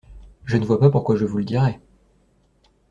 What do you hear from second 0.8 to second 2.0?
pourquoi je vous le dirais.